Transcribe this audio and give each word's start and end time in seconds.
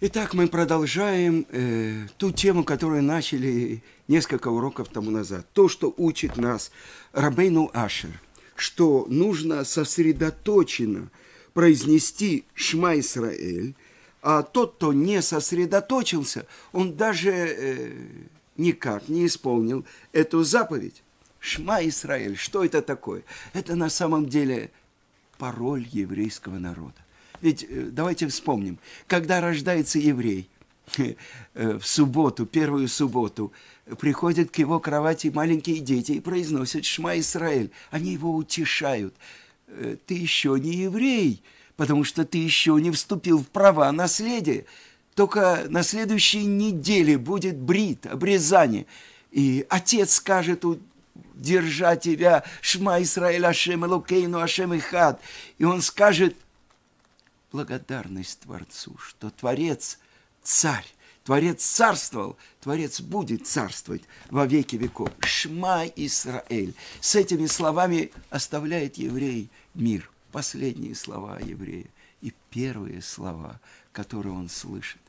Итак, 0.00 0.32
мы 0.32 0.46
продолжаем 0.46 1.44
э, 1.50 2.06
ту 2.18 2.30
тему, 2.30 2.62
которую 2.62 3.02
начали 3.02 3.82
несколько 4.06 4.46
уроков 4.46 4.90
тому 4.90 5.10
назад. 5.10 5.44
То, 5.52 5.68
что 5.68 5.92
учит 5.96 6.36
нас 6.36 6.70
Рабейну 7.10 7.68
Ашер, 7.74 8.12
что 8.54 9.06
нужно 9.08 9.64
сосредоточенно 9.64 11.10
произнести 11.52 12.44
Шма 12.54 13.00
Исраэль, 13.00 13.74
а 14.22 14.44
тот, 14.44 14.76
кто 14.76 14.92
не 14.92 15.20
сосредоточился, 15.20 16.46
он 16.70 16.94
даже 16.96 17.32
э, 17.32 17.92
никак 18.56 19.08
не 19.08 19.26
исполнил 19.26 19.84
эту 20.12 20.44
заповедь. 20.44 21.02
Шма 21.40 21.84
Исраэль, 21.88 22.36
что 22.36 22.64
это 22.64 22.82
такое? 22.82 23.24
Это 23.52 23.74
на 23.74 23.90
самом 23.90 24.28
деле 24.28 24.70
пароль 25.38 25.88
еврейского 25.90 26.60
народа. 26.60 26.94
Ведь 27.40 27.64
э, 27.64 27.88
давайте 27.90 28.26
вспомним, 28.28 28.78
когда 29.06 29.40
рождается 29.40 29.98
еврей 29.98 30.48
э, 30.96 31.14
в 31.78 31.86
субботу, 31.86 32.46
первую 32.46 32.88
субботу, 32.88 33.52
приходят 33.98 34.50
к 34.50 34.58
его 34.58 34.80
кровати 34.80 35.30
маленькие 35.32 35.78
дети 35.78 36.12
и 36.12 36.20
произносят 36.20 36.84
«Шма 36.84 37.18
Исраэль». 37.18 37.70
Они 37.90 38.12
его 38.12 38.34
утешают. 38.34 39.14
«Э, 39.68 39.96
ты 40.06 40.14
еще 40.14 40.58
не 40.58 40.74
еврей, 40.74 41.42
потому 41.76 42.04
что 42.04 42.24
ты 42.24 42.38
еще 42.38 42.72
не 42.80 42.90
вступил 42.90 43.38
в 43.38 43.48
права 43.48 43.90
наследия. 43.92 44.64
Только 45.14 45.66
на 45.68 45.82
следующей 45.82 46.44
неделе 46.44 47.18
будет 47.18 47.56
брит, 47.56 48.06
обрезание. 48.06 48.86
И 49.30 49.66
отец 49.68 50.14
скажет, 50.14 50.64
держа 51.34 51.96
тебя, 51.96 52.44
Шма 52.60 53.02
Исраэль, 53.02 53.44
Ашем 53.44 53.84
Элокейну, 53.84 54.40
Ашем 54.40 54.76
Ихад. 54.76 55.20
И 55.58 55.64
он 55.64 55.82
скажет– 55.82 56.34
благодарность 57.52 58.40
Творцу, 58.40 58.96
что 58.98 59.30
Творец– 59.30 59.98
царь, 60.42 60.86
Творец 61.24 61.62
царствовал, 61.62 62.38
Творец 62.60 63.02
будет 63.02 63.46
царствовать 63.46 64.02
во 64.30 64.46
веки 64.46 64.76
веков. 64.76 65.10
Шма 65.20 65.84
Исраэль. 65.84 66.74
С 67.00 67.16
этими 67.16 67.46
словами 67.46 68.12
оставляет 68.30 68.96
еврей 68.96 69.50
мир. 69.74 70.10
Последние 70.32 70.94
слова 70.94 71.38
еврея 71.38 71.86
и 72.22 72.32
первые 72.50 73.02
слова, 73.02 73.60
которые 73.92 74.34
он 74.34 74.48
слышит. 74.48 75.00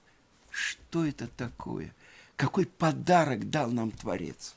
Что 0.50 1.06
это 1.06 1.28
такое? 1.28 1.94
Какой 2.36 2.66
подарок 2.66 3.50
дал 3.50 3.72
нам 3.72 3.92
Творец? 3.92 4.56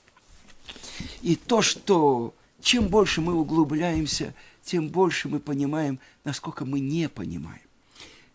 И 1.20 1.36
то, 1.36 1.62
что 1.62 2.34
чем 2.60 2.88
больше 2.88 3.20
мы 3.20 3.34
углубляемся, 3.34 4.34
тем 4.64 4.88
больше 4.88 5.28
мы 5.28 5.38
понимаем, 5.40 6.00
насколько 6.24 6.64
мы 6.64 6.80
не 6.80 7.08
понимаем 7.08 7.62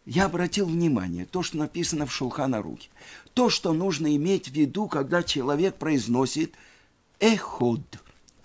я 0.07 0.25
обратил 0.25 0.67
внимание, 0.67 1.25
то, 1.25 1.43
что 1.43 1.57
написано 1.57 2.05
в 2.05 2.13
Шулхана 2.13 2.61
Руки, 2.61 2.89
то, 3.33 3.49
что 3.49 3.73
нужно 3.73 4.15
иметь 4.15 4.47
в 4.47 4.53
виду, 4.53 4.87
когда 4.87 5.21
человек 5.21 5.75
произносит 5.75 6.55
«эход». 7.19 7.81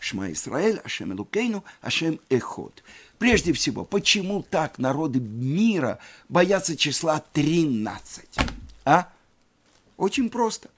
Шма 0.00 0.32
Исраэль, 0.32 0.78
Ашем 0.78 1.12
Элукейну, 1.12 1.62
Ашем 1.80 2.18
Эход. 2.28 2.82
Прежде 3.18 3.52
всего, 3.52 3.84
почему 3.84 4.42
так 4.42 4.80
народы 4.80 5.20
мира 5.20 6.00
боятся 6.28 6.76
числа 6.76 7.22
13? 7.32 8.24
А? 8.84 9.08
Очень 9.96 10.30
просто. 10.30 10.68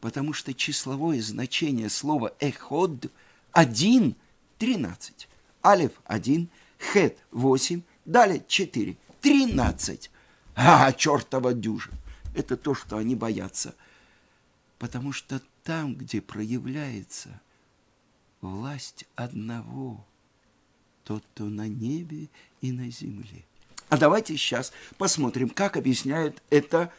Потому 0.00 0.32
что 0.32 0.54
числовое 0.54 1.20
значение 1.20 1.90
слова 1.90 2.32
«эход»– 2.38 3.06
1, 3.52 4.14
13. 4.58 5.28
Алиф– 5.64 5.90
1, 6.04 6.48
хет– 6.78 7.18
8, 7.32 7.82
далее 8.04 8.44
4, 8.46 8.96
13. 9.20 10.10
А, 10.62 10.92
чертова 10.92 11.54
дюжа! 11.54 11.90
Это 12.34 12.54
то, 12.54 12.74
что 12.74 12.98
они 12.98 13.14
боятся. 13.16 13.74
Потому 14.78 15.10
что 15.10 15.40
там, 15.64 15.94
где 15.94 16.20
проявляется 16.20 17.40
власть 18.42 19.06
одного, 19.16 20.04
тот, 21.04 21.24
кто 21.32 21.44
на 21.44 21.66
небе 21.66 22.28
и 22.60 22.72
на 22.72 22.90
земле. 22.90 23.42
А 23.88 23.96
давайте 23.96 24.36
сейчас 24.36 24.70
посмотрим, 24.98 25.48
как 25.48 25.78
объясняют 25.78 26.42
это 26.50 26.92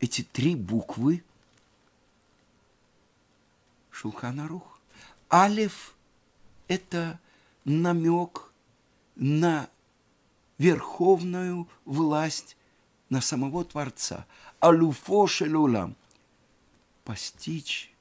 эти 0.00 0.22
три 0.22 0.56
буквы 0.56 1.22
Шулханарух. 3.92 4.80
Алиф– 5.30 5.94
это 6.66 7.20
намек 7.64 8.50
на 9.14 9.68
верховную 10.62 11.68
власть 11.84 12.56
на 13.08 13.20
самого 13.20 13.64
Творца. 13.64 14.26
Алуфо 14.60 15.26
шелулам. 15.26 15.96
Постичь 17.04 17.92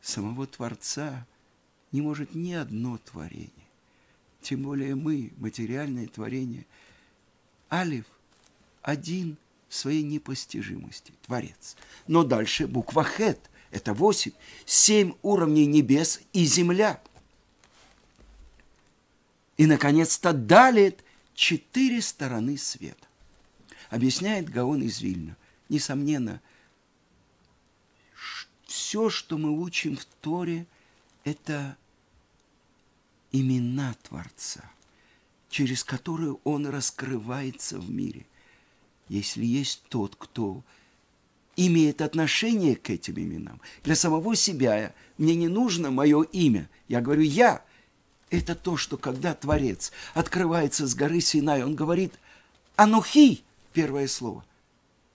самого 0.00 0.46
Творца 0.46 1.26
не 1.90 2.02
может 2.02 2.34
ни 2.36 2.52
одно 2.52 2.98
творение. 2.98 3.50
Тем 4.42 4.62
более 4.62 4.94
мы, 4.94 5.32
материальное 5.38 6.06
творение. 6.06 6.64
Алиф 7.70 8.06
один 8.82 9.36
своей 9.68 10.04
непостижимости, 10.04 11.12
Творец. 11.26 11.76
Но 12.06 12.22
дальше 12.22 12.68
буква 12.68 13.02
Хет– 13.04 13.50
это 13.72 13.92
восемь, 13.92 14.32
семь 14.64 15.14
уровней 15.22 15.66
небес 15.66 16.20
и 16.32 16.44
земля. 16.44 17.02
И, 19.56 19.66
наконец-то, 19.66 20.32
Далит 20.32 21.02
четыре 21.38 22.02
стороны 22.02 22.58
света. 22.58 23.06
Объясняет 23.90 24.50
Гаон 24.50 24.82
из 24.82 25.00
Вильна. 25.00 25.36
Несомненно, 25.68 26.40
все, 28.66 29.08
что 29.08 29.38
мы 29.38 29.56
учим 29.56 29.96
в 29.96 30.04
Торе, 30.04 30.66
это 31.22 31.76
имена 33.30 33.94
Творца, 34.02 34.68
через 35.48 35.84
которые 35.84 36.36
Он 36.42 36.66
раскрывается 36.66 37.78
в 37.78 37.88
мире. 37.88 38.26
Если 39.08 39.44
есть 39.44 39.84
тот, 39.88 40.16
кто 40.16 40.64
имеет 41.54 42.02
отношение 42.02 42.74
к 42.74 42.90
этим 42.90 43.14
именам, 43.16 43.60
для 43.84 43.94
самого 43.94 44.34
себя 44.34 44.92
мне 45.18 45.36
не 45.36 45.46
нужно 45.46 45.92
мое 45.92 46.22
имя. 46.22 46.68
Я 46.88 47.00
говорю 47.00 47.22
«я», 47.22 47.64
это 48.30 48.54
то, 48.54 48.76
что 48.76 48.96
когда 48.96 49.34
Творец 49.34 49.92
открывается 50.14 50.86
с 50.86 50.94
горы 50.94 51.20
Синай, 51.20 51.62
он 51.62 51.74
говорит 51.74 52.14
«Анухи»– 52.76 53.42
первое 53.72 54.08
слово. 54.08 54.44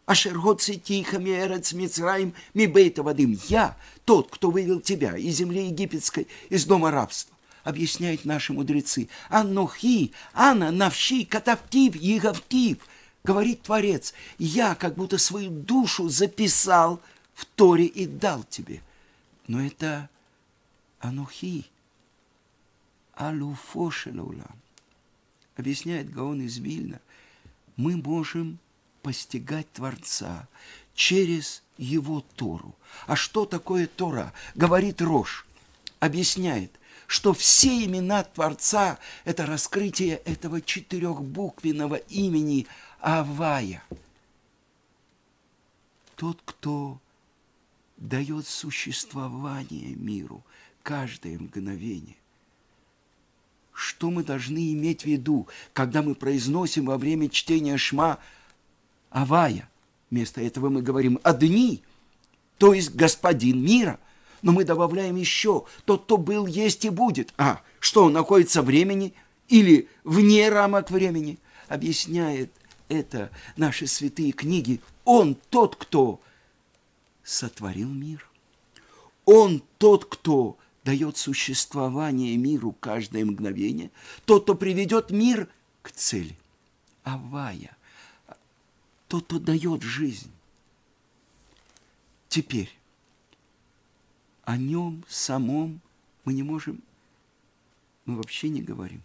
«Ашер 0.05 0.37
тихо 0.83 1.17
мерец 1.17 1.73
мицраим 1.73 2.33
ми 2.53 2.67
вадим»– 2.67 3.39
«Я, 3.47 3.77
тот, 4.05 4.29
кто 4.31 4.51
вывел 4.51 4.81
тебя 4.81 5.17
из 5.17 5.35
земли 5.35 5.67
египетской, 5.67 6.27
из 6.49 6.65
дома 6.65 6.91
рабства» 6.91 7.33
объясняют 7.63 8.25
наши 8.25 8.53
мудрецы. 8.53 9.09
«Анухи, 9.29 10.11
ана, 10.33 10.71
навши, 10.71 11.25
катавтив, 11.25 11.95
егавтив»– 11.95 12.77
говорит 13.23 13.61
Творец. 13.61 14.13
«Я 14.37 14.75
как 14.75 14.95
будто 14.95 15.17
свою 15.17 15.49
душу 15.49 16.09
записал 16.09 16.99
в 17.33 17.45
Торе 17.45 17.85
и 17.85 18.05
дал 18.05 18.43
тебе». 18.43 18.81
Но 19.47 19.61
это 19.65 20.09
«Анухи» 20.99 21.65
алуфо. 23.15 23.91
Объясняет 25.55 26.11
Гаон 26.11 26.41
из 26.41 26.57
Вильна, 26.57 26.99
мы 27.75 27.97
можем 27.97 28.59
постигать 29.01 29.71
Творца 29.73 30.47
через 30.95 31.63
его 31.77 32.21
Тору. 32.35 32.75
А 33.07 33.15
что 33.15 33.45
такое 33.45 33.87
Тора? 33.87 34.33
Говорит 34.55 35.01
Рош, 35.01 35.45
объясняет, 35.99 36.71
что 37.07 37.33
все 37.33 37.85
имена 37.85 38.23
Творца– 38.23 38.97
это 39.25 39.45
раскрытие 39.45 40.17
этого 40.17 40.61
четырехбуквенного 40.61 41.95
имени 41.95 42.67
Авая. 42.99 43.83
Тот, 46.15 46.41
кто 46.45 46.99
дает 47.97 48.47
существование 48.47 49.95
миру 49.95 50.43
каждое 50.81 51.37
мгновение 51.37 52.15
что 53.83 54.09
мы 54.09 54.23
должны 54.23 54.71
иметь 54.71 55.01
в 55.01 55.05
виду, 55.05 55.47
когда 55.73 56.01
мы 56.01 56.15
произносим 56.15 56.85
во 56.85 56.97
время 56.97 57.27
чтения 57.29 57.77
Шма 57.77 58.17
Авая. 59.09 59.69
Вместо 60.09 60.41
этого 60.41 60.69
мы 60.69 60.81
говорим 60.81 61.19
«Одни», 61.21 61.83
то 62.57 62.73
есть 62.73 62.95
«Господин 62.95 63.61
мира». 63.61 63.99
Но 64.41 64.53
мы 64.53 64.63
добавляем 64.63 65.17
еще 65.17 65.65
«Тот, 65.85 66.05
кто 66.05 66.17
был, 66.17 66.45
есть 66.45 66.85
и 66.85 66.89
будет». 66.89 67.33
А, 67.37 67.61
что, 67.79 68.05
он 68.05 68.13
находится 68.13 68.61
в 68.61 68.65
времени 68.65 69.13
или 69.49 69.89
вне 70.05 70.47
рамок 70.49 70.89
времени? 70.89 71.37
Объясняет 71.67 72.51
это 72.87 73.31
наши 73.57 73.87
святые 73.87 74.31
книги. 74.31 74.81
Он 75.03 75.35
тот, 75.49 75.75
кто 75.75 76.21
сотворил 77.23 77.89
мир. 77.89 78.29
Он 79.25 79.61
тот, 79.77 80.05
кто 80.05 80.57
дает 80.83 81.17
существование 81.17 82.35
миру 82.37 82.75
каждое 82.79 83.25
мгновение, 83.25 83.91
тот, 84.25 84.43
кто 84.43 84.55
приведет 84.55 85.11
мир 85.11 85.47
к 85.81 85.91
цели. 85.91 86.35
Авая, 87.03 87.75
тот, 89.07 89.25
кто 89.25 89.39
дает 89.39 89.81
жизнь. 89.81 90.31
Теперь 92.29 92.73
о 94.43 94.57
нем 94.57 95.03
самом 95.07 95.81
мы 96.25 96.33
не 96.33 96.43
можем, 96.43 96.81
мы 98.05 98.15
вообще 98.15 98.49
не 98.49 98.61
говорим, 98.61 99.01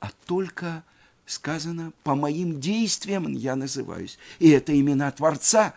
а 0.00 0.10
только 0.26 0.84
сказано, 1.26 1.92
по 2.02 2.14
моим 2.14 2.60
действиям 2.60 3.32
я 3.32 3.56
называюсь. 3.56 4.18
И 4.38 4.48
это 4.50 4.78
имена 4.78 5.10
Творца. 5.12 5.74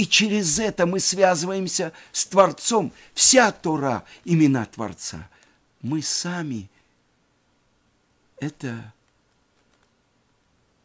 И 0.00 0.06
через 0.06 0.58
это 0.58 0.86
мы 0.86 0.98
связываемся 0.98 1.92
с 2.10 2.24
Творцом. 2.24 2.90
Вся 3.12 3.52
Тора– 3.52 4.02
имена 4.24 4.64
Творца. 4.64 5.28
Мы 5.82 6.00
сами– 6.00 6.70
это 8.40 8.94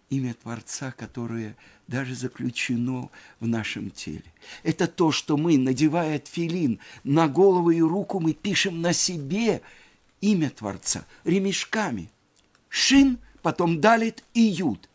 имя 0.09 0.33
Творца, 0.33 0.91
которое 0.91 1.55
даже 1.87 2.13
заключено 2.13 3.09
в 3.39 3.47
нашем 3.47 3.89
теле. 3.89 4.25
Это 4.63 4.85
то, 4.85 5.13
что 5.13 5.37
мы, 5.37 5.57
надевая 5.57 6.19
тфилин 6.19 6.81
на 7.05 7.29
голову 7.29 7.71
и 7.71 7.79
руку, 7.79 8.19
мы 8.19 8.33
пишем 8.33 8.81
на 8.81 8.91
себе 8.91 9.61
имя 10.19 10.49
Творца 10.49 11.05
ремешками. 11.23 12.09
Шин, 12.67 13.19
потом 13.41 13.79
Далит 13.79 14.25
и 14.33 14.41
Юд. 14.41 14.89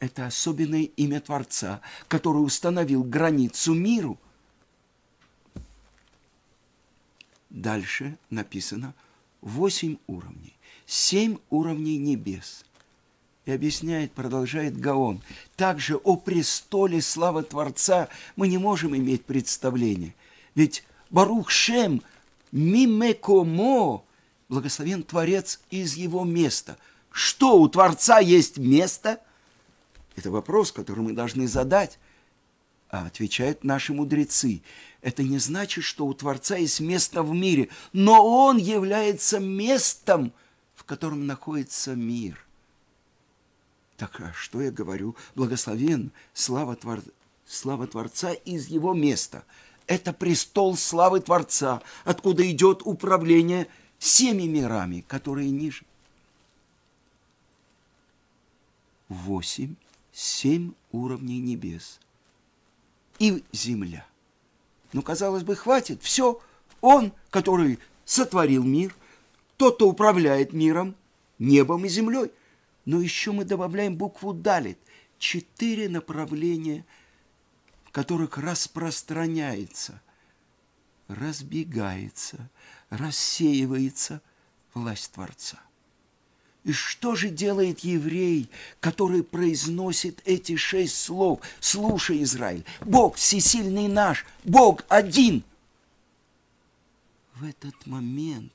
Это 0.00 0.26
особенное 0.26 0.82
имя 0.82 1.20
Творца, 1.20 1.80
который 2.08 2.38
установил 2.38 3.04
границу 3.04 3.74
миру. 3.74 4.18
Дальше 7.50 8.16
написано 8.30 8.94
восемь 9.40 9.98
уровней, 10.06 10.56
семь 10.86 11.38
уровней 11.50 11.98
небес– 11.98 12.64
и 13.46 13.52
объясняет, 13.52 14.12
продолжает 14.12 14.78
Гаон. 14.78 15.22
Также 15.56 15.96
о 15.96 16.16
престоле 16.16 17.00
славы 17.00 17.42
Творца 17.42 18.08
мы 18.36 18.48
не 18.48 18.58
можем 18.58 18.96
иметь 18.96 19.24
представления. 19.24 20.14
Ведь 20.54 20.84
Барух 21.10 21.50
Шем 21.50 22.02
мимекомо, 22.52 24.04
благословен 24.48 25.02
Творец 25.02 25.60
из 25.70 25.94
его 25.94 26.24
места. 26.24 26.76
Что, 27.10 27.58
у 27.60 27.68
Творца 27.68 28.20
есть 28.20 28.58
место? 28.58 29.20
Это 30.20 30.30
вопрос, 30.30 30.70
который 30.70 31.00
мы 31.00 31.12
должны 31.12 31.48
задать. 31.48 31.98
А 32.90 33.06
отвечают 33.06 33.64
наши 33.64 33.92
мудрецы. 33.92 34.62
Это 35.00 35.22
не 35.22 35.38
значит, 35.38 35.82
что 35.82 36.06
у 36.06 36.14
Творца 36.14 36.56
есть 36.56 36.80
место 36.80 37.22
в 37.22 37.32
мире, 37.32 37.68
но 37.92 38.24
Он 38.24 38.56
является 38.56 39.40
местом, 39.40 40.32
в 40.74 40.84
котором 40.84 41.26
находится 41.26 41.94
мир– 41.94 42.44
так 44.00 44.18
а 44.22 44.32
что 44.32 44.62
я 44.62 44.70
говорю? 44.70 45.14
Благословен 45.34 46.10
слава, 46.32 46.74
Твор... 46.74 47.02
слава 47.44 47.86
Творца 47.86 48.32
из 48.32 48.68
его 48.68 48.94
места. 48.94 49.44
Это 49.86 50.14
престол 50.14 50.74
славы 50.74 51.20
Творца, 51.20 51.82
откуда 52.04 52.50
идет 52.50 52.80
управление 52.82 53.66
всеми 53.98 54.44
мирами, 54.44 55.04
которые 55.06 55.50
ниже. 55.50 55.84
Восемь, 59.10 59.74
семь 60.12 60.72
уровней 60.92 61.38
небес 61.38 62.00
и 63.18 63.44
земля. 63.52 64.06
Ну, 64.92 65.02
казалось 65.02 65.44
бы, 65.44 65.54
хватит. 65.54 66.02
Все, 66.02 66.40
он, 66.80 67.12
который 67.30 67.78
сотворил 68.04 68.64
мир, 68.64 68.94
тот, 69.56 69.76
кто 69.76 69.88
управляет 69.88 70.52
миром, 70.52 70.94
небом 71.38 71.84
и 71.84 71.88
землей 71.88 72.30
но 72.84 73.00
еще 73.00 73.32
мы 73.32 73.44
добавляем 73.44 73.96
букву 73.96 74.32
«далит». 74.32 74.78
Четыре 75.18 75.88
направления, 75.88 76.86
в 77.84 77.92
которых 77.92 78.38
распространяется, 78.38 80.00
разбегается, 81.06 82.48
рассеивается 82.88 84.22
власть 84.72 85.12
Творца. 85.12 85.60
И 86.64 86.72
что 86.72 87.16
же 87.16 87.30
делает 87.30 87.80
еврей, 87.80 88.48
который 88.80 89.22
произносит 89.22 90.20
эти 90.26 90.56
шесть 90.56 90.96
слов? 90.96 91.40
Слушай, 91.58 92.22
Израиль, 92.22 92.64
Бог 92.80 93.16
всесильный 93.16 93.88
наш, 93.88 94.26
Бог 94.44 94.84
один. 94.88 95.42
В 97.34 97.44
этот 97.44 97.86
момент 97.86 98.52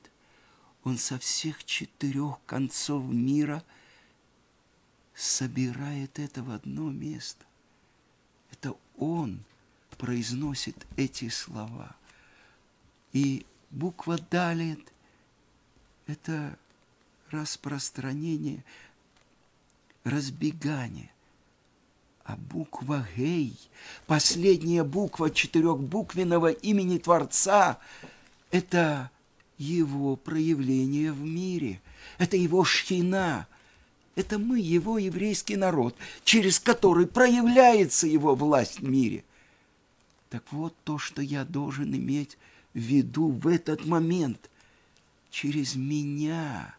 он 0.84 0.98
со 0.98 1.18
всех 1.18 1.64
четырех 1.64 2.38
концов 2.46 3.04
мира– 3.04 3.62
собирает 5.16 6.18
это 6.18 6.42
в 6.42 6.50
одно 6.50 6.90
место. 6.90 7.44
Это 8.52 8.74
Он 8.98 9.42
произносит 9.96 10.86
эти 10.96 11.30
слова. 11.30 11.96
И 13.12 13.46
буква 13.70 14.18
«далит»– 14.30 14.92
это 16.06 16.58
распространение, 17.30 18.64
разбегание. 20.04 21.10
А 22.24 22.36
буква 22.36 23.06
«гей», 23.16 23.56
последняя 24.06 24.82
буква 24.82 25.30
четырехбуквенного 25.30 26.50
имени 26.50 26.98
Творца– 26.98 27.78
это 28.50 29.10
его 29.58 30.16
проявление 30.16 31.12
в 31.12 31.20
мире, 31.20 31.80
это 32.18 32.36
его 32.36 32.64
шхина– 32.64 33.46
это 34.16 34.38
мы, 34.38 34.58
его 34.58 34.98
еврейский 34.98 35.56
народ, 35.56 35.94
через 36.24 36.58
который 36.58 37.06
проявляется 37.06 38.06
его 38.06 38.34
власть 38.34 38.80
в 38.80 38.88
мире. 38.88 39.24
Так 40.30 40.42
вот 40.50 40.74
то, 40.84 40.98
что 40.98 41.20
я 41.20 41.44
должен 41.44 41.94
иметь 41.94 42.38
в 42.72 42.78
виду 42.78 43.28
в 43.28 43.46
этот 43.46 43.84
момент. 43.84 44.50
Через 45.30 45.76
меня 45.76 46.74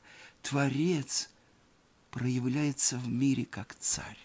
Творец 0.49 1.29
проявляется 2.09 2.97
в 2.97 3.07
мире 3.07 3.45
как 3.45 3.75
царь. 3.75 4.17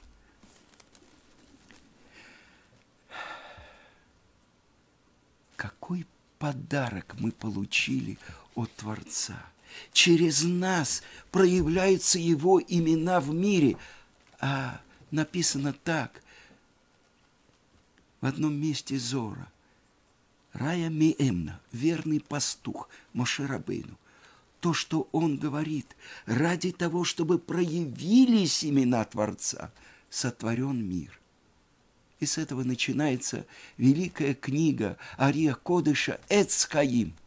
Какой 5.56 6.06
подарок 6.38 7.14
мы 7.18 7.32
получили 7.32 8.18
от 8.54 8.72
Творца– 8.76 9.44
Через 9.92 10.42
нас 10.42 11.02
проявляются 11.30 12.18
Его 12.18 12.60
имена 12.60 13.20
в 13.20 13.32
мире. 13.32 13.76
А 14.40 14.80
написано 15.10 15.72
так, 15.72 16.22
в 18.20 18.26
одном 18.26 18.54
месте 18.54 18.98
Зора. 18.98 19.50
Рая 20.52 20.90
Миэмна, 20.90 21.60
верный 21.72 22.20
пастух 22.20 22.88
Мошерабейну. 23.14 23.96
То, 24.62 24.72
что 24.72 25.08
он 25.12 25.36
говорит, 25.36 25.94
ради 26.24 26.72
того, 26.72 27.04
чтобы 27.04 27.38
проявились 27.38 28.64
имена 28.64 29.04
Творца, 29.04 29.70
сотворен 30.08 30.82
мир. 30.88 31.20
И 32.20 32.24
с 32.24 32.38
этого 32.38 32.62
начинается 32.62 33.44
великая 33.76 34.34
книга 34.34 34.96
Ария 35.18 35.54
Кодыша 35.54 36.18
Эцхаим– 36.30 37.12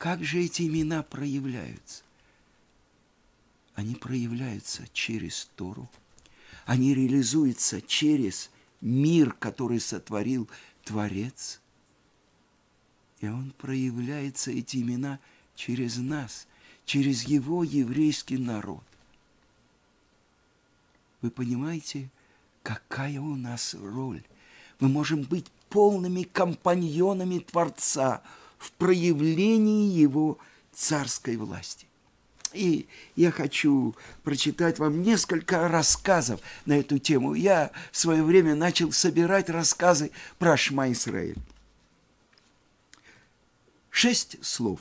как 0.00 0.24
же 0.24 0.42
эти 0.42 0.62
имена 0.62 1.02
проявляются? 1.02 2.04
Они 3.74 3.94
проявляются 3.94 4.88
через 4.94 5.50
Тору. 5.56 5.90
Они 6.64 6.94
реализуются 6.94 7.82
через 7.82 8.50
мир, 8.80 9.34
который 9.34 9.78
сотворил 9.78 10.48
Творец. 10.84 11.60
И 13.20 13.28
он 13.28 13.52
проявляется, 13.58 14.50
эти 14.50 14.78
имена, 14.78 15.20
через 15.60 15.96
нас, 15.98 16.46
через 16.84 17.22
его 17.22 17.62
еврейский 17.62 18.38
народ. 18.38 18.84
Вы 21.22 21.30
понимаете, 21.30 22.08
какая 22.62 23.20
у 23.20 23.36
нас 23.36 23.74
роль? 23.74 24.22
Мы 24.80 24.88
можем 24.88 25.22
быть 25.22 25.46
полными 25.68 26.22
компаньонами 26.22 27.38
Творца– 27.38 28.22
в 28.60 28.72
проявлении 28.72 29.90
его 29.90 30.38
царской 30.72 31.36
власти. 31.36 31.86
И 32.52 32.86
я 33.16 33.30
хочу 33.30 33.96
прочитать 34.22 34.78
вам 34.78 35.02
несколько 35.02 35.66
рассказов 35.66 36.40
на 36.66 36.78
эту 36.78 36.98
тему. 36.98 37.34
Я 37.34 37.72
в 37.90 37.96
свое 37.96 38.22
время 38.22 38.54
начал 38.54 38.92
собирать 38.92 39.48
рассказы 39.48 40.10
про 40.38 40.56
Шма 40.56 40.92
Исраиль. 40.92 41.38
Шесть 43.88 44.44
слов. 44.44 44.80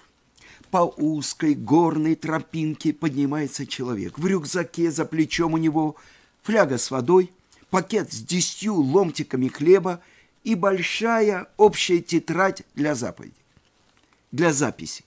По 0.71 0.93
узкой 0.97 1.55
горной 1.55 2.15
тропинке 2.15 2.93
поднимается 2.93 3.65
человек. 3.65 4.19
В 4.19 4.27
рюкзаке 4.27 4.91
за 4.91 5.05
плечом 5.05 5.53
у 5.53 5.57
него 5.57 5.95
фляга 6.43 6.77
с 6.77 6.91
водой, 6.91 7.31
пакет 7.69 8.13
с 8.13 8.21
десятью 8.21 8.75
ломтиками 8.75 9.47
хлеба 9.47 10.01
и 10.43 10.55
большая 10.55 11.47
общая 11.57 11.99
тетрадь 12.01 12.63
для 12.75 12.95
заповедей 12.95 13.39
для 14.31 14.53
записи. 14.53 15.03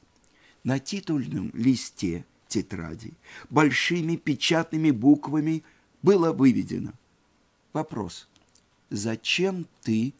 На 0.64 0.78
титульном 0.78 1.50
листе 1.54 2.24
тетради 2.48 3.12
большими 3.50 4.16
печатными 4.16 4.90
буквами 4.90 5.62
было 6.02 6.32
выведено 6.32 6.92
Вопрос. 7.72 8.28
Зачем 8.90 9.66
ты 9.80 10.12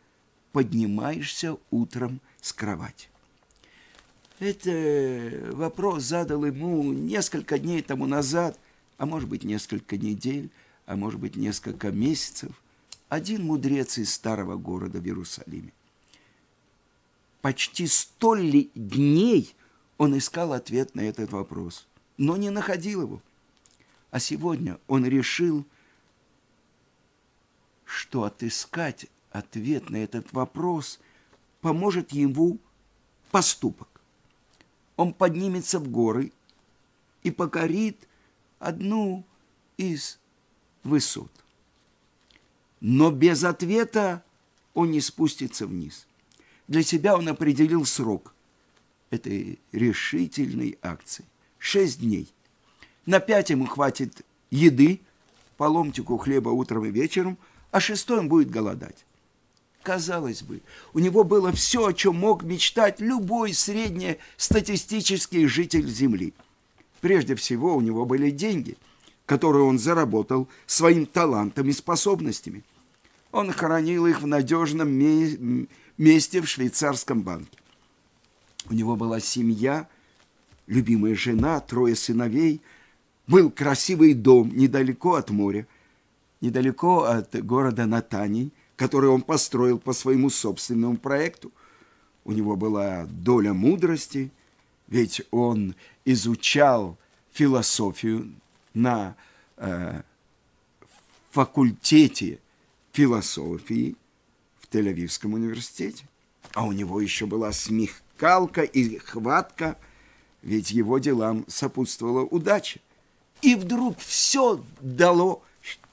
поднимаешься 0.52 1.58
утром 1.70 2.20
с 2.40 2.52
кровати? 2.52 3.08
Это 4.42 5.54
вопрос 5.54 6.02
задал 6.02 6.44
ему 6.44 6.92
несколько 6.92 7.60
дней 7.60 7.80
тому 7.80 8.06
назад, 8.06 8.58
а 8.98 9.06
может 9.06 9.28
быть 9.28 9.44
несколько 9.44 9.96
недель, 9.96 10.50
а 10.84 10.96
может 10.96 11.20
быть 11.20 11.36
несколько 11.36 11.92
месяцев, 11.92 12.50
один 13.08 13.44
мудрец 13.44 13.98
из 13.98 14.12
старого 14.12 14.56
города 14.56 14.98
в 14.98 15.04
Иерусалиме. 15.06 15.72
Почти 17.40 17.86
сто 17.86 18.34
дней 18.34 19.54
он 19.96 20.18
искал 20.18 20.54
ответ 20.54 20.96
на 20.96 21.02
этот 21.02 21.30
вопрос, 21.30 21.86
но 22.16 22.36
не 22.36 22.50
находил 22.50 23.02
его. 23.02 23.22
А 24.10 24.18
сегодня 24.18 24.80
он 24.88 25.06
решил, 25.06 25.64
что 27.84 28.24
отыскать 28.24 29.06
ответ 29.30 29.88
на 29.88 29.98
этот 29.98 30.32
вопрос 30.32 30.98
поможет 31.60 32.10
ему 32.10 32.58
поступок. 33.30 33.91
Он 35.02 35.12
поднимется 35.12 35.80
в 35.80 35.88
горы 35.88 36.30
и 37.24 37.32
покорит 37.32 38.06
одну 38.60 39.24
из 39.76 40.20
высот. 40.84 41.32
Но 42.78 43.10
без 43.10 43.42
ответа 43.42 44.22
он 44.74 44.92
не 44.92 45.00
спустится 45.00 45.66
вниз. 45.66 46.06
Для 46.68 46.84
себя 46.84 47.16
он 47.16 47.28
определил 47.28 47.84
срок 47.84 48.32
этой 49.10 49.58
решительной 49.72 50.78
акции. 50.82 51.24
Шесть 51.58 51.98
дней. 51.98 52.32
На 53.04 53.18
пять 53.18 53.50
ему 53.50 53.66
хватит 53.66 54.24
еды, 54.50 55.00
по 55.56 55.64
ломтику 55.64 56.16
хлеба 56.16 56.50
утром 56.50 56.84
и 56.84 56.92
вечером, 56.92 57.38
а 57.72 57.80
шестой 57.80 58.20
он 58.20 58.28
будет 58.28 58.50
голодать. 58.50 59.04
Казалось 59.82 60.42
бы, 60.42 60.60
у 60.94 61.00
него 61.00 61.24
было 61.24 61.50
все, 61.52 61.86
о 61.86 61.92
чем 61.92 62.16
мог 62.16 62.44
мечтать 62.44 63.00
любой 63.00 63.52
среднестатистический 63.52 65.46
житель 65.46 65.88
Земли. 65.88 66.34
Прежде 67.00 67.34
всего, 67.34 67.74
у 67.74 67.80
него 67.80 68.06
были 68.06 68.30
деньги, 68.30 68.76
которые 69.26 69.64
он 69.64 69.80
заработал 69.80 70.48
своим 70.66 71.04
талантом 71.04 71.68
и 71.68 71.72
способностями. 71.72 72.62
Он 73.32 73.50
хранил 73.50 74.06
их 74.06 74.22
в 74.22 74.26
надежном 74.26 74.88
месте 75.98 76.40
в 76.40 76.48
швейцарском 76.48 77.22
банке. 77.22 77.58
У 78.70 78.74
него 78.74 78.94
была 78.94 79.18
семья, 79.18 79.88
любимая 80.68 81.16
жена, 81.16 81.58
трое 81.58 81.96
сыновей, 81.96 82.60
был 83.26 83.50
красивый 83.50 84.14
дом 84.14 84.52
недалеко 84.54 85.14
от 85.14 85.30
моря, 85.30 85.66
недалеко 86.40 87.02
от 87.02 87.34
города 87.44 87.86
Натаний, 87.86 88.52
который 88.82 89.10
он 89.10 89.22
построил 89.22 89.78
по 89.78 89.92
своему 89.92 90.28
собственному 90.28 90.96
проекту. 90.96 91.52
У 92.24 92.32
него 92.32 92.56
была 92.56 93.06
доля 93.06 93.52
мудрости, 93.52 94.32
ведь 94.88 95.22
он 95.30 95.76
изучал 96.04 96.98
философию 97.30 98.34
на 98.74 99.14
э, 99.56 100.02
факультете 101.30 102.40
философии 102.90 103.94
в 104.58 104.74
Тель-Авивском 104.74 105.32
университете. 105.32 106.08
А 106.52 106.66
у 106.66 106.72
него 106.72 107.00
еще 107.00 107.26
была 107.26 107.52
смехкалка 107.52 108.62
и 108.62 108.98
хватка, 108.98 109.78
ведь 110.42 110.72
его 110.72 110.98
делам 110.98 111.44
сопутствовала 111.46 112.24
удача. 112.24 112.80
И 113.42 113.54
вдруг 113.54 114.00
все 114.00 114.60
дало 114.80 115.44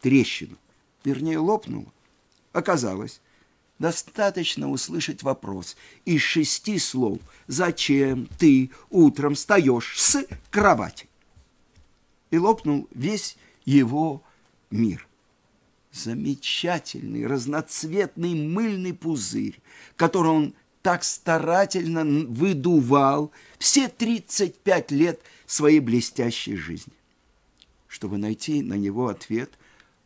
трещину, 0.01 0.57
вернее 1.03 1.37
лопнуло. 1.37 1.93
Оказалось, 2.51 3.21
достаточно 3.77 4.69
услышать 4.69 5.23
вопрос 5.23 5.77
из 6.05 6.21
шести 6.21 6.79
слов 6.79 7.19
«Зачем 7.47 8.27
ты 8.37 8.71
утром 8.89 9.35
встаешь 9.35 9.99
с 9.99 10.25
кровати?» 10.49 11.07
И 12.31 12.37
лопнул 12.37 12.87
весь 12.91 13.37
его 13.65 14.23
мир. 14.69 15.07
Замечательный, 15.91 17.25
разноцветный 17.25 18.35
мыльный 18.35 18.93
пузырь, 18.93 19.59
который 19.95 20.31
он 20.31 20.53
так 20.83 21.03
старательно 21.03 22.03
выдувал 22.03 23.31
все 23.57 23.87
35 23.89 24.91
лет 24.91 25.21
своей 25.47 25.79
блестящей 25.79 26.55
жизни. 26.55 26.93
Чтобы 27.87 28.17
найти 28.17 28.61
на 28.61 28.75
него 28.75 29.07
ответ, 29.07 29.51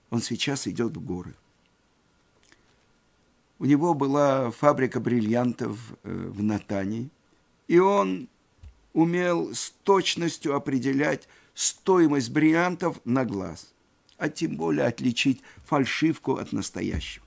он 0.09 0.21
сейчас 0.21 0.67
идет 0.67 0.95
в 0.95 1.05
горы. 1.05 1.35
У 3.59 3.65
него 3.65 3.93
была 3.93 4.51
фабрика 4.51 4.99
бриллиантов 4.99 5.79
э, 6.03 6.09
в 6.11 6.41
Натании, 6.43 7.09
и 7.67 7.79
он 7.79 8.27
умел 8.93 9.53
с 9.53 9.71
точностью 9.83 10.55
определять 10.55 11.27
стоимость 11.53 12.31
бриллиантов 12.31 12.99
на 13.05 13.25
глаз, 13.25 13.73
а 14.17 14.29
тем 14.29 14.57
более 14.57 14.85
отличить 14.85 15.41
фальшивку 15.65 16.35
от 16.35 16.51
настоящего. 16.51 17.25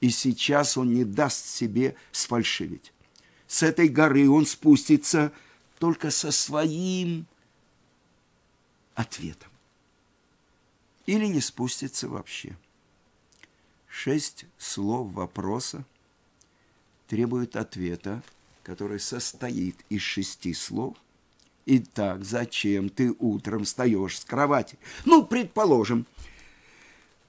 И 0.00 0.10
сейчас 0.10 0.76
он 0.76 0.94
не 0.94 1.04
даст 1.04 1.46
себе 1.46 1.96
сфальшивить. 2.12 2.92
С 3.46 3.62
этой 3.62 3.88
горы 3.88 4.28
он 4.28 4.46
спустится 4.46 5.32
только 5.78 6.10
со 6.10 6.30
своим 6.30 7.26
ответом. 8.94 9.50
Или 11.06 11.26
не 11.26 11.40
спустится 11.40 12.08
вообще 12.08 12.56
шесть 13.98 14.46
слов 14.58 15.12
вопроса 15.12 15.84
требуют 17.08 17.56
ответа, 17.56 18.22
который 18.62 19.00
состоит 19.00 19.76
из 19.88 20.02
шести 20.02 20.54
слов. 20.54 20.96
Итак, 21.66 22.24
зачем 22.24 22.90
ты 22.90 23.12
утром 23.18 23.64
встаешь 23.64 24.20
с 24.20 24.24
кровати? 24.24 24.78
Ну, 25.04 25.24
предположим, 25.24 26.06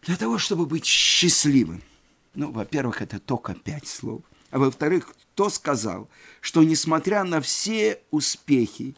для 0.03 0.15
того, 0.15 0.37
чтобы 0.37 0.67
быть 0.67 0.85
счастливым. 0.85 1.81
Ну, 2.35 2.51
во-первых, 2.51 3.01
это 3.01 3.19
только 3.19 3.55
пять 3.55 3.87
слов. 3.87 4.21
А 4.51 4.59
во-вторых, 4.59 5.15
кто 5.33 5.49
сказал, 5.49 6.07
что 6.39 6.63
несмотря 6.63 7.23
на 7.23 7.41
все 7.41 7.99
успехи 8.11 8.95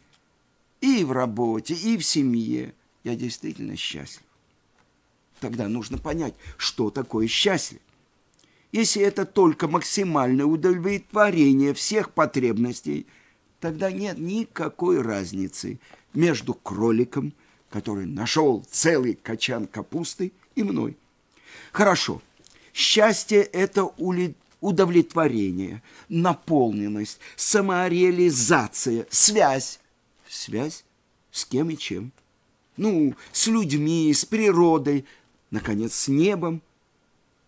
и 0.82 1.04
в 1.04 1.12
работе, 1.12 1.74
и 1.74 1.96
в 1.96 2.04
семье, 2.04 2.74
я 3.02 3.16
действительно 3.16 3.76
счастлив? 3.76 4.22
Тогда 5.42 5.66
нужно 5.66 5.98
понять, 5.98 6.34
что 6.56 6.90
такое 6.90 7.26
счастье. 7.26 7.80
Если 8.70 9.02
это 9.02 9.26
только 9.26 9.66
максимальное 9.66 10.44
удовлетворение 10.44 11.74
всех 11.74 12.12
потребностей, 12.12 13.08
тогда 13.58 13.90
нет 13.90 14.18
никакой 14.18 15.02
разницы 15.02 15.80
между 16.14 16.54
кроликом, 16.54 17.32
который 17.70 18.06
нашел 18.06 18.64
целый 18.70 19.18
качан 19.20 19.66
капусты, 19.66 20.30
и 20.54 20.62
мной. 20.62 20.96
Хорошо, 21.72 22.22
счастье– 22.72 23.42
это 23.42 23.90
удовлетворение, 24.60 25.82
наполненность, 26.08 27.18
самореализация, 27.34 29.08
связь. 29.10 29.80
Связь 30.28 30.84
с 31.32 31.44
кем 31.44 31.70
и 31.70 31.76
чем? 31.76 32.12
Ну, 32.76 33.14
с 33.32 33.48
людьми, 33.48 34.12
с 34.14 34.24
природой, 34.24 35.04
наконец, 35.52 35.94
с 35.94 36.08
небом, 36.08 36.60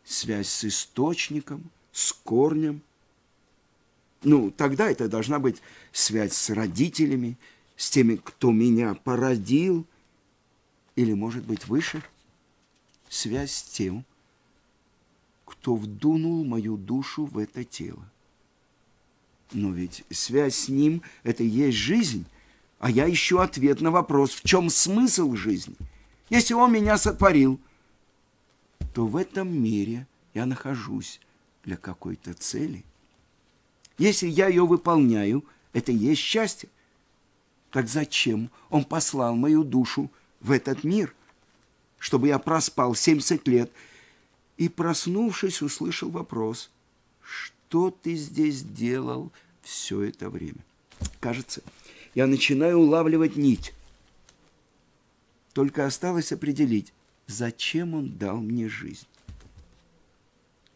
связь 0.05 0.49
с 0.49 0.65
источником, 0.65 1.69
с 1.91 2.13
корнем. 2.13 2.83
Ну, 4.23 4.53
тогда 4.53 4.89
это 4.89 5.09
должна 5.09 5.41
быть 5.41 5.61
связь 5.91 6.35
с 6.35 6.51
родителями, 6.51 7.37
с 7.77 7.91
теми, 7.91 8.17
кто 8.17 8.53
меня 8.53 8.95
породил, 8.95 9.85
или, 10.95 11.13
может 11.13 11.45
быть, 11.45 11.67
выше, 11.67 12.03
связь 13.09 13.53
с 13.53 13.63
тем, 13.63 14.05
кто 15.45 15.75
вдунул 15.75 16.45
мою 16.45 16.77
душу 16.77 17.25
в 17.25 17.39
это 17.39 17.65
тело. 17.65 18.05
Но 19.53 19.71
ведь 19.71 20.05
связь 20.11 20.57
с 20.57 20.69
ним– 20.69 21.03
это 21.23 21.43
и 21.43 21.49
есть 21.49 21.79
жизнь, 21.79 22.27
а 22.79 22.91
я 22.91 23.11
ищу 23.11 23.39
ответ 23.39 23.81
на 23.81 23.91
вопрос, 23.91 24.33
в 24.33 24.43
чем 24.43 24.69
смысл 24.69 25.35
жизни. 25.35 25.77
Если 26.29 26.53
он 26.53 26.71
меня 26.71 26.99
сотворил– 26.99 27.59
то 28.95 29.07
в 29.07 29.17
этом 29.17 29.53
мире 29.53 30.07
я 30.35 30.47
нахожусь 30.47 31.21
для 31.65 31.77
какой-то 31.77 32.33
цели. 32.33 32.85
Если 33.99 34.29
я 34.29 34.47
ее 34.47 34.65
выполняю, 34.65 35.45
это 35.73 35.91
и 35.91 35.97
есть 35.97 36.23
счастье. 36.23 36.69
Так 37.73 37.89
зачем 37.89 38.51
он 38.71 38.85
послал 38.85 39.35
мою 39.35 39.65
душу 39.65 40.11
в 40.41 40.53
этот 40.53 40.85
мир, 40.85 41.13
чтобы 41.99 42.29
я 42.29 42.39
проспал 42.39 42.95
70 42.95 43.47
лет 43.49 43.73
и, 44.57 44.69
проснувшись, 44.69 45.61
услышал 45.61 46.11
вопрос, 46.11 46.71
что 47.21 47.91
ты 47.91 48.15
здесь 48.15 48.63
делал 48.63 49.33
все 49.61 50.03
это 50.03 50.31
время? 50.31 50.65
Кажется, 51.19 51.63
я 52.15 52.29
начинаю 52.29 52.79
улавливать 52.79 53.35
нить. 53.35 53.75
Только 55.53 55.85
осталось 55.85 56.31
определить, 56.31 56.93
зачем 57.27 57.95
он 57.95 58.17
дал 58.17 58.39
мне 58.39 58.69
жизнь. 58.69 59.07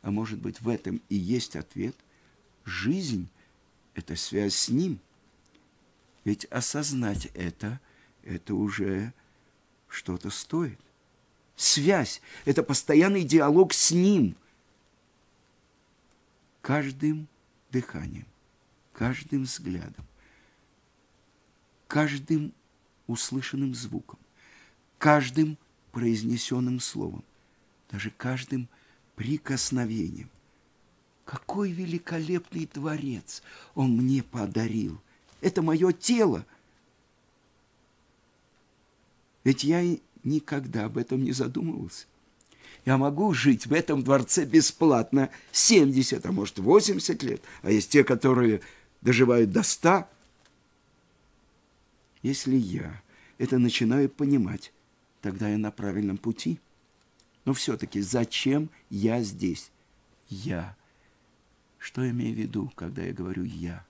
А 0.02 0.10
может 0.10 0.38
быть, 0.38 0.60
в 0.60 0.68
этом 0.68 1.02
и 1.08 1.16
есть 1.16 1.56
ответ? 1.56 1.96
Жизнь– 2.64 3.28
это 3.94 4.16
связь 4.16 4.54
с 4.54 4.68
Ним. 4.68 5.00
Ведь 6.24 6.44
осознать 6.46 7.26
это, 7.34 7.80
это 8.22 8.54
уже 8.54 9.12
что-то 9.88 10.30
стоит. 10.30 10.78
Связь– 11.56 12.20
это 12.44 12.62
постоянный 12.62 13.24
диалог 13.24 13.72
с 13.72 13.90
Ним. 13.90 14.36
Каждым 16.60 17.28
дыханием, 17.70 18.26
каждым 18.92 19.44
взглядом, 19.44 20.06
каждым 21.86 22.52
услышанным 23.06 23.74
звуком, 23.74 24.18
каждым 24.98 25.56
произнесенным 25.98 26.78
словом, 26.78 27.24
даже 27.90 28.12
каждым 28.16 28.68
прикосновением. 29.16 30.30
Какой 31.24 31.72
великолепный 31.72 32.70
дворец 32.72 33.42
он 33.74 33.96
мне 33.96 34.22
подарил! 34.22 35.00
Это 35.40 35.60
мое 35.60 35.92
тело! 35.92 36.46
Ведь 39.42 39.64
я 39.64 39.98
никогда 40.22 40.84
об 40.84 40.98
этом 40.98 41.24
не 41.24 41.32
задумывался. 41.32 42.06
Я 42.84 42.96
могу 42.96 43.34
жить 43.34 43.66
в 43.66 43.72
этом 43.72 44.04
дворце 44.04 44.44
бесплатно 44.44 45.30
70, 45.50 46.24
а 46.24 46.30
может 46.30 46.60
80 46.60 47.22
лет, 47.24 47.42
а 47.62 47.72
есть 47.72 47.90
те, 47.90 48.04
которые 48.04 48.60
доживают 49.00 49.50
до 49.50 49.64
100. 49.64 50.06
Если 52.22 52.54
я 52.54 53.02
это 53.38 53.58
начинаю 53.58 54.08
понимать, 54.08 54.72
тогда 55.20 55.48
я 55.48 55.58
на 55.58 55.70
правильном 55.70 56.18
пути. 56.18 56.60
Но 57.44 57.52
все-таки 57.52 58.00
зачем 58.00 58.70
я 58.90 59.22
здесь? 59.22 59.70
Я. 60.28 60.76
Что 61.78 62.04
я 62.04 62.10
имею 62.10 62.34
в 62.34 62.38
виду, 62.38 62.72
когда 62.74 63.02
я 63.02 63.12
говорю 63.12 63.44
«я»? 63.44 63.84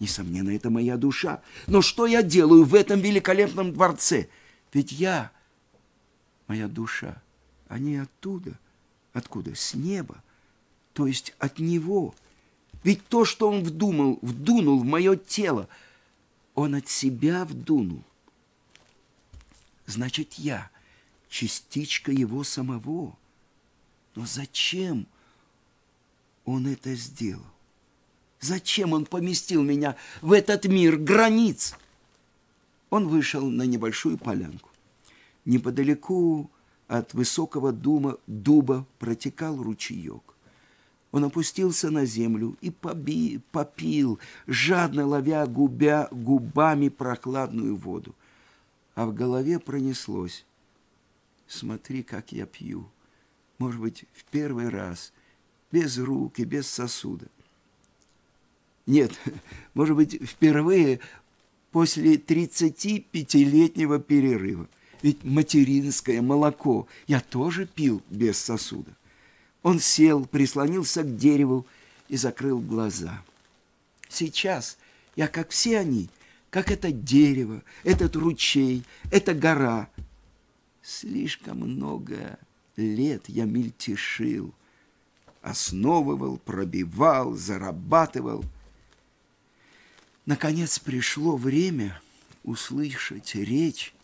Несомненно, 0.00 0.50
это 0.50 0.68
моя 0.68 0.96
душа. 0.96 1.40
Но 1.68 1.80
что 1.80 2.06
я 2.06 2.22
делаю 2.22 2.64
в 2.64 2.74
этом 2.74 3.00
великолепном 3.00 3.72
дворце? 3.72 4.28
Ведь 4.72 4.90
я, 4.90 5.30
моя 6.48 6.66
душа, 6.66 7.22
они 7.68 7.96
оттуда. 7.96 8.58
Откуда? 9.12 9.54
С 9.54 9.74
неба. 9.74 10.22
То 10.92 11.06
есть 11.06 11.34
от 11.38 11.58
Него. 11.58 12.14
Ведь 12.82 13.06
то, 13.06 13.24
что 13.24 13.48
Он 13.48 13.62
вдумал, 13.62 14.18
вдунул 14.22 14.80
в 14.80 14.84
мое 14.84 15.16
тело, 15.16 15.68
Он 16.54 16.74
от 16.74 16.88
себя 16.88 17.44
вдунул. 17.44 18.02
Значит, 19.92 20.34
я 20.34 20.70
частичка 21.28 22.12
Его 22.12 22.44
самого. 22.44 23.14
Но 24.14 24.24
зачем 24.24 25.06
Он 26.46 26.66
это 26.66 26.94
сделал? 26.94 27.44
Зачем 28.40 28.94
Он 28.94 29.04
поместил 29.04 29.62
меня 29.62 29.96
в 30.22 30.32
этот 30.32 30.64
мир 30.64 30.96
границ? 30.96 31.76
Он 32.88 33.06
вышел 33.06 33.50
на 33.50 33.64
небольшую 33.64 34.16
полянку. 34.16 34.70
Неподалеку 35.44 36.50
от 36.88 37.12
высокого 37.12 37.70
дума, 37.70 38.16
дуба 38.26 38.86
протекал 38.98 39.62
ручеек. 39.62 40.22
Он 41.10 41.24
опустился 41.24 41.90
на 41.90 42.06
землю 42.06 42.56
и 42.62 42.70
поби, 42.70 43.42
попил, 43.50 44.18
жадно 44.46 45.06
ловя 45.06 45.46
губя, 45.46 46.08
губами 46.10 46.88
прохладную 46.88 47.76
воду. 47.76 48.14
А 48.94 49.06
в 49.06 49.14
голове 49.14 49.58
пронеслось. 49.58 50.44
Смотри, 51.46 52.02
как 52.02 52.32
я 52.32 52.46
пью. 52.46 52.88
Может 53.58 53.80
быть, 53.80 54.04
в 54.12 54.24
первый 54.24 54.68
раз, 54.68 55.12
без 55.70 55.98
рук 55.98 56.38
и 56.38 56.44
без 56.44 56.68
сосуда. 56.68 57.26
Нет, 58.86 59.12
может 59.74 59.96
быть, 59.96 60.20
впервые 60.22 61.00
после 61.70 62.16
35-летнего 62.16 63.98
перерыва– 64.00 64.68
ведь 65.02 65.24
материнское 65.24 66.22
молоко 66.22 66.86
я 67.06 67.20
тоже 67.20 67.66
пил 67.66 68.02
без 68.08 68.38
сосуда. 68.38 68.92
Он 69.62 69.80
сел, 69.80 70.24
прислонился 70.24 71.02
к 71.02 71.16
дереву 71.16 71.66
и 72.08 72.16
закрыл 72.16 72.60
глаза. 72.60 73.22
Сейчас 74.08 74.78
я, 75.16 75.28
как 75.28 75.50
все 75.50 75.78
они, 75.78 76.08
как 76.52 76.70
это 76.70 76.92
дерево, 76.92 77.62
этот 77.82 78.14
ручей, 78.14 78.84
эта 79.10 79.32
гора. 79.32 79.88
Слишком 80.82 81.60
много 81.60 82.38
лет 82.76 83.26
я 83.30 83.46
мельтешил, 83.46 84.52
основывал, 85.40 86.36
пробивал, 86.36 87.32
зарабатывал. 87.32 88.44
Наконец 90.26 90.78
пришло 90.78 91.38
время 91.38 91.98
услышать 92.42 93.34
речь 93.34 93.94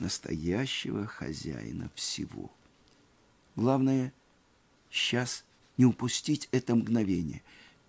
настоящего 0.00 1.06
хозяина 1.06 1.92
всего. 1.94 2.50
Главное, 3.54 4.12
сейчас 4.90 5.44
не 5.76 5.84
упустить 5.84 6.48
это 6.50 6.74
мгновение, 6.74 7.40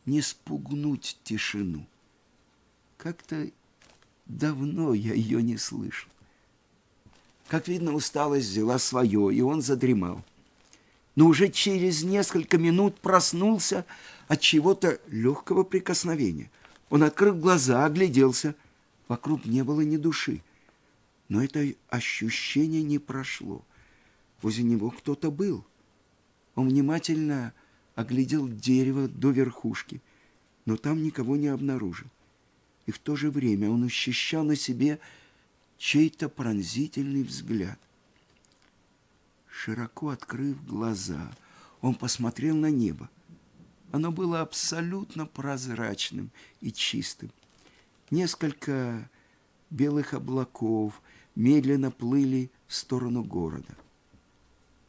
не 0.06 0.22
спугнуть 0.22 1.18
тишину. 1.24 1.88
Как-то 2.98 3.50
давно 4.30 4.94
я 4.94 5.14
ее 5.14 5.44
не 5.44 5.58
слышал. 5.58 6.10
Как 7.50 7.68
видно, 7.68 7.94
усталость 7.94 8.48
взяла 8.48 8.78
свое, 8.78 9.36
и 9.36 9.42
он 9.42 9.62
задремал. 9.62 10.24
Но 11.16 11.26
уже 11.26 11.50
через 11.50 12.04
несколько 12.04 12.58
минут 12.58 13.00
проснулся 13.00 13.86
от 14.28 14.40
чего-то 14.40 15.02
легкого 15.08 15.64
прикосновения. 15.64 16.50
Он 16.90 17.04
открыл 17.04 17.36
глаза, 17.36 17.86
огляделся. 17.86 18.56
Вокруг 19.08 19.46
не 19.46 19.64
было 19.64 19.82
ни 19.82 19.98
души. 19.98 20.42
Но 21.28 21.44
это 21.44 21.66
ощущение 21.90 22.84
не 22.84 23.00
прошло. 23.00 23.64
Возле 24.42 24.64
него 24.64 24.92
кто-то 24.92 25.32
был. 25.32 25.66
Он 26.56 26.70
внимательно 26.70 27.54
оглядел 27.96 28.48
дерево 28.48 29.08
до 29.08 29.32
верхушки, 29.32 30.02
но 30.66 30.78
там 30.78 31.04
никого 31.04 31.36
не 31.36 31.48
обнаружил. 31.48 32.08
И 32.90 32.92
в 32.92 32.98
то 32.98 33.16
же 33.16 33.30
время 33.30 33.70
он 33.70 33.84
ощущал 33.84 34.44
на 34.44 34.56
себе 34.56 35.00
чей-то 35.78 36.28
пронзительный 36.28 37.22
взгляд. 37.22 37.78
Широко 39.48 40.10
открыв 40.10 40.66
глаза, 40.66 41.32
он 41.82 41.94
посмотрел 41.94 42.56
на 42.56 42.72
небо. 42.72 43.08
Оно 43.92 44.12
было 44.12 44.42
абсолютно 44.42 45.28
прозрачным 45.28 46.32
и 46.62 46.72
чистым. 46.72 47.30
Несколько 48.10 49.08
белых 49.70 50.16
облаков 50.16 51.00
медленно 51.36 51.92
плыли 51.92 52.50
в 52.66 52.74
сторону 52.74 53.24
города. 53.24 53.78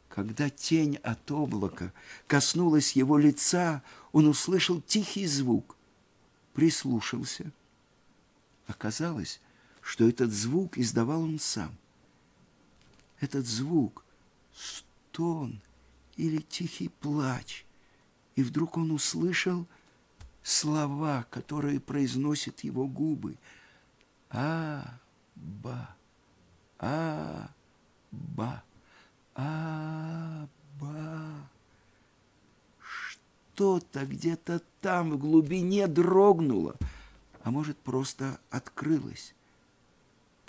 Когда 0.09 0.49
тень 0.49 0.95
от 1.03 1.29
облака 1.29 1.93
коснулась 2.25 2.93
его 2.93 3.19
лица, 3.19 3.83
он 4.11 4.25
услышал 4.25 4.81
тихий 4.81 5.27
звук, 5.27 5.77
прислушался. 6.55 7.51
Оказалось, 8.71 9.41
что 9.81 10.07
этот 10.07 10.31
звук 10.31 10.77
издавал 10.77 11.23
он 11.23 11.39
сам. 11.39 11.75
Этот 13.19 13.45
звук— 13.45 14.05
стон 14.53 15.61
или 16.15 16.37
тихий 16.37 16.87
плач. 16.87 17.65
И 18.37 18.43
вдруг 18.43 18.77
он 18.77 18.91
услышал 18.91 19.67
слова, 20.41 21.25
которые 21.29 21.81
произносят 21.81 22.61
его 22.61 22.87
губы. 22.87 23.35
А-ба. 24.29 25.95
А-ба, 26.79 28.63
а-ба. 29.35 29.89
Что-то 32.79 34.05
где-то 34.05 34.61
там 34.79 35.11
в 35.11 35.17
глубине 35.17 35.87
дрогнуло, 35.87 36.75
а 37.43 37.51
может, 37.51 37.77
просто 37.77 38.39
открылось. 38.49 39.33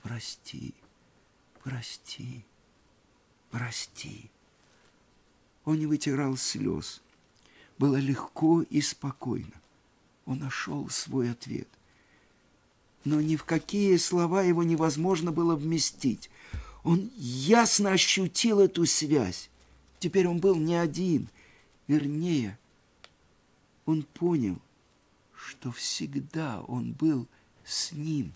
Прости, 0.03 0.75
прости, 1.63 2.45
прости. 3.51 4.31
Он 5.65 5.79
не 5.79 5.87
вытирал 5.87 6.37
слез. 6.37 7.03
Было 7.79 7.97
легко 7.97 8.63
и 8.63 8.81
спокойно. 8.81 9.61
Он 10.27 10.39
нашел 10.39 10.89
свой 10.89 11.31
ответ 11.31 11.69
но 13.05 13.21
ни 13.21 13.37
в 13.37 13.45
какие 13.45 13.97
слова 13.97 14.43
его 14.43 14.63
невозможно 14.63 15.33
было 15.33 15.57
вместить. 15.57 16.31
Он 16.85 17.11
ясно 17.17 17.93
ощутил 17.93 18.61
эту 18.61 18.87
связь. 18.87 19.51
Теперь 19.99 20.27
он 20.27 20.39
был 20.39 20.57
не 20.57 20.75
один. 20.75 21.29
Вернее, 21.89 22.59
он 23.87 24.03
понял, 24.03 24.59
что 25.49 25.73
всегда 25.73 26.61
он 26.63 26.93
был 26.93 27.27
с 27.65 27.93
ним. 27.93 28.35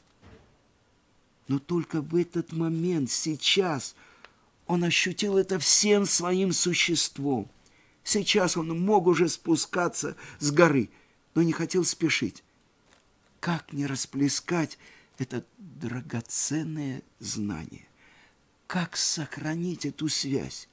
Но 1.49 1.59
только 1.59 2.01
в 2.01 2.17
этот 2.17 2.53
момент, 2.53 3.11
сейчас, 3.11 3.95
он 4.67 4.83
ощутил 4.83 5.39
это 5.39 5.59
всем 5.59 6.07
своим 6.07 6.53
существом. 6.53 7.49
Сейчас 8.03 8.57
он 8.57 8.81
мог 8.81 9.07
уже 9.07 9.29
спускаться 9.29 10.17
с 10.39 10.51
горы, 10.51 10.91
но 11.35 11.43
не 11.43 11.53
хотел 11.53 11.85
спешить. 11.85 12.43
Как 13.41 13.73
не 13.73 13.87
расплескать 13.87 14.79
это 15.19 15.45
драгоценное 15.59 17.03
знание? 17.21 17.87
Как 18.67 18.97
сохранить 18.97 19.87
эту 19.87 20.09
связь? 20.09 20.69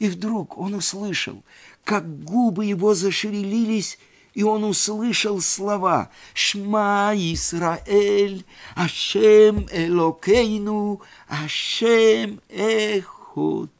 И 0.00 0.08
вдруг 0.08 0.58
он 0.58 0.74
услышал, 0.74 1.44
как 1.84 2.24
губы 2.24 2.64
его 2.64 2.94
зашевелились, 2.94 3.98
и 4.38 4.44
он 4.44 4.62
услышал 4.62 5.40
слова 5.40 6.12
«Шма 6.32 7.10
Исраэль, 7.12 8.46
Ашем 8.76 9.66
Элокейну, 9.72 11.02
Ашем 11.26 12.40
Эход». 12.48 13.72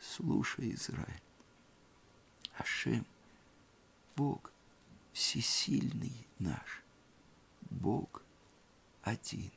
Слушай, 0.00 0.74
Израиль, 0.74 1.22
Ашем, 2.56 3.06
Бог 4.16 4.50
всесильный 5.12 6.26
наш, 6.40 6.82
Бог 7.70 8.24
один. 9.02 9.52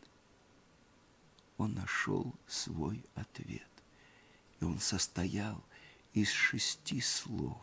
Он 1.57 1.73
нашел 1.73 2.31
свой 2.45 3.03
ответ, 3.15 3.71
и 4.59 4.63
он 4.63 4.79
состоял 4.79 5.59
из 6.13 6.29
шести 6.29 7.01
слов. 7.01 7.57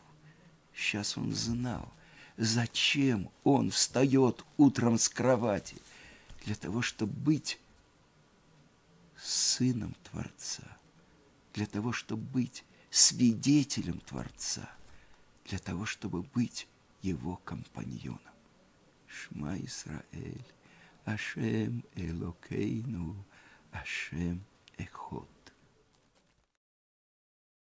Сейчас 0.79 1.19
он 1.19 1.33
знал, 1.33 1.93
зачем 2.37 3.31
он 3.43 3.73
встает 3.73 4.45
утром 4.57 4.97
с 4.97 5.09
кровати. 5.09 5.77
Для 6.45 6.55
того, 6.55 6.83
чтобы 6.83 7.13
быть 7.13 7.59
сыном 9.17 9.97
Творца. 10.05 10.63
Для 11.53 11.67
того, 11.67 11.93
чтобы 11.93 12.23
быть 12.23 12.65
свидетелем 12.91 13.99
Творца. 13.99 14.71
Для 15.47 15.59
того, 15.59 15.85
чтобы 15.85 16.23
быть 16.23 16.69
его 17.03 17.37
компаньоном. 17.39 18.21
Шма 19.09 19.59
Исраэль, 19.59 20.47
Ашем 21.05 21.85
Элокейну, 21.97 23.17
Ашем 23.73 24.45